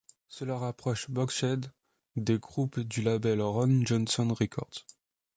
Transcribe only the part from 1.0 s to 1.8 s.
Bogshed